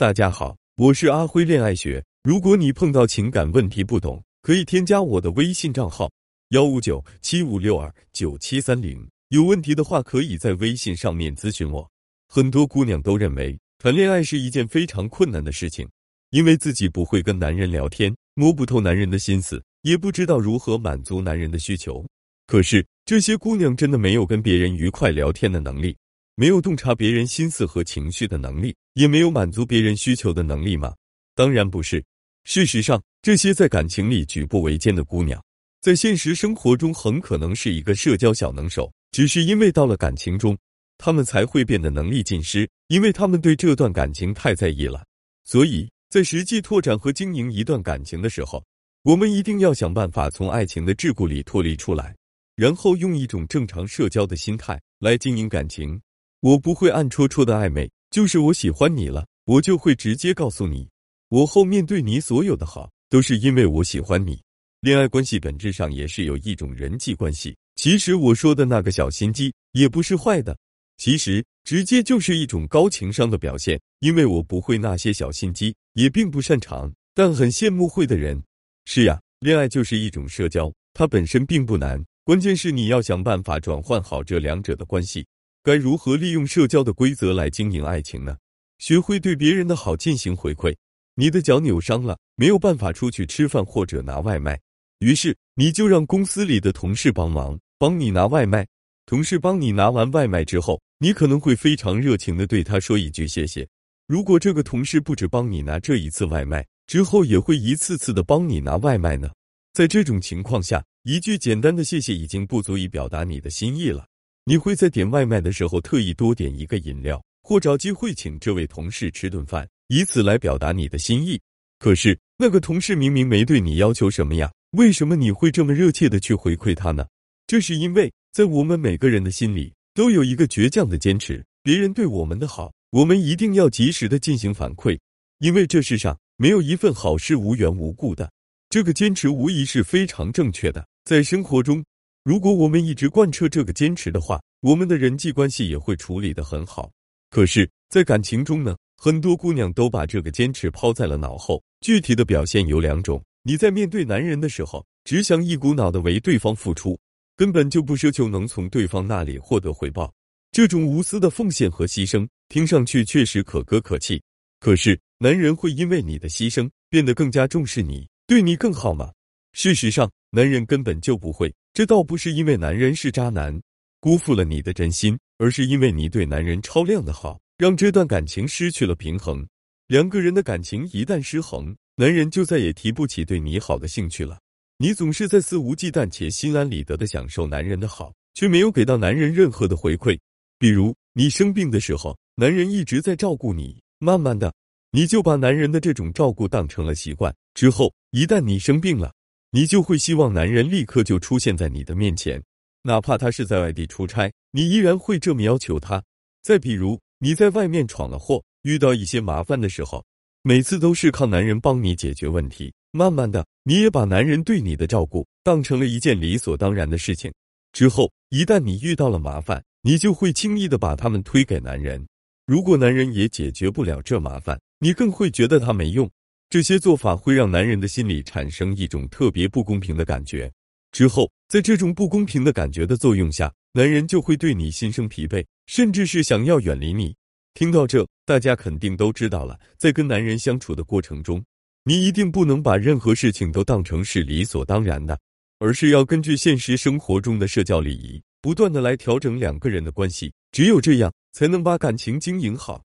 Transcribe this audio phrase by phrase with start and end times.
[0.00, 2.02] 大家好，我是阿辉恋爱学。
[2.22, 6.10] 如果你碰到情感问题不懂，可以添加我的微信账号
[6.52, 9.06] 幺五九七五六二九七三零。
[9.28, 11.86] 有问题的话，可以在微信上面咨询我。
[12.28, 15.86] 很多姑娘都认为谈恋爱是一件非常困难的事情，
[16.30, 22.02] 因为自己不会跟男人聊天，摸不透男人的心思，也不知道如何满足男人的需求。
[22.46, 25.94] 可是这些姑娘真的没有跟别人愉快聊天的能力？
[26.40, 30.94] 没有洞察别人心思和情绪的能力，也没有满足别人需求的能力吗？
[31.34, 32.02] 当然不是。
[32.44, 35.38] 事实上，这些在感情里举步维艰的姑娘，
[35.82, 40.56] 在现实生活中很可能是一个社交小能手，只是因为到了感情中，
[40.96, 45.04] 她们才会变得能力尽失，因为她们对这段感情太在意了。
[45.44, 48.64] 所以在实际拓展和经营一段感情的时候，
[49.02, 52.16] 我们一定要想办法从爱情的桎梏里脱离出来，
[52.56, 56.00] 然后用一种正常社交的心态来经营感情。
[56.40, 60.88] 我不会暗戳戳的暧昧，就是我喜欢你了，我就会直接告诉你，
[61.28, 64.40] 我后面对你所有的好，都是因为我喜欢你。
[64.80, 67.54] 恋爱关系本质上也是有一种人际关系。
[67.76, 70.56] 其实我说的那个小心机也不是坏的，
[70.96, 73.78] 其实直接就是一种高情商的表现。
[73.98, 78.42] 因为我不会那些小心机，也并不擅长，但很羡慕会的人。
[78.86, 85.26] 是呀，恋爱就是一种社交，它本身并不难，关键是你要想办法转换好这两者的关系。
[85.62, 88.34] 该如何利用社交的规则来经营爱情呢？
[88.78, 90.74] 学会对别人的好进行回馈。
[91.16, 94.58] 你的脚扭伤了，没有办法出去吃饭或者拿外卖，
[95.00, 98.66] 于是你就让公司里的同事帮忙，帮你拿外卖。
[99.04, 103.68] 同事帮你拿完外卖之后，你可能会非常热情的对他说一句谢谢。
[104.06, 109.28] 如果这个同事不止帮你拿这一次外卖，之后也会一次次的帮你拿外卖呢？
[109.74, 114.06] 在这种情况下，一句简单的谢谢已经不足以表达你的心意了。
[114.44, 121.40] 你会在点外卖的时候特意多点一个饮料，或找机会请这位同事吃顿饭，以此来表达你的心意。
[121.78, 127.06] 可是那个同事明明没对你要求什么呀，为什么你会这么热切的去回馈他呢？
[127.46, 134.98] 这是因为在我们每个人的心里都有一个倔强的坚持：别人对我们的好，我们一定要及时的进行反馈，
[135.38, 138.30] 因为这世上没有一份好事无缘无故的。
[138.68, 141.84] 这个坚持无疑是非常正确的，在生活中。
[142.22, 146.90] 如果我们一直贯彻这个坚持的话，我们的人际关系也会处理的很好。
[147.30, 151.62] 可是，在感情中呢，很多姑娘都把这个坚持抛在了脑后。
[151.80, 156.98] 具体的表现有两种：你在面对男人的时候，只想一股脑的为对方付出，
[157.36, 160.12] 根本就不奢求能从对方那里获得回报。
[160.52, 164.22] 这种无私的奉献和牺牲，听上去确实可歌可泣。
[164.58, 169.10] 可是，男人会因为你的牺牲变得更加重视你，对你更好吗？
[169.54, 171.50] 事实上，男人根本就不会。
[171.72, 173.60] 这倒不是因为男人是渣男，
[174.00, 179.46] 辜负了你的真心，而是因为你对男人超量的好，让这段感情失去了平衡。
[179.86, 184.38] 两个人的感情一旦失衡，男人就再也提不起对你好的兴趣了。
[184.78, 190.18] 你总是在肆无忌惮且心安理得的享受男人的好，却没有给到男人任何的回馈。
[190.58, 194.52] 比如你生病的时候，男人一直在照顾你，慢慢的，
[194.90, 197.34] 你就把男人的这种照顾当成了习惯。
[197.54, 199.12] 之后一旦你生病了，
[199.52, 202.40] 你就会希望男人立刻就出现在你的面前，
[202.82, 206.02] 哪怕他是在外地出差，你依然会这么要求他。
[206.42, 210.04] 再比如，你在外面闯了祸，遇到一些麻烦的时候，
[210.42, 212.72] 每次都是靠男人帮你解决问题。
[212.92, 217.32] 慢慢的，你也把男人对你的照顾当成了一件理所当然的事情。
[217.72, 222.06] 之后，一旦你遇到了麻烦，你就会轻易的把他们推给男人。
[222.46, 226.10] 如果男人也解决不了这麻烦，你更会觉得他没用。
[226.50, 230.50] 这些做法会让男人的心里产生一种特别不公平的感觉，
[230.90, 237.14] 之后在这种不公平的感觉的作用下，男人就会对你心生疲惫，甚至是想要远离你。
[237.54, 241.40] 听到这，大家肯定都知道了，在跟男人相处的过程中，
[241.84, 245.16] 你一定不能把任何事情都当成是理所当然的，
[245.60, 252.82] 而是要根据现实生活中的社交礼仪，不断的来调整两个人的关系，只有这样才能把感情经营好。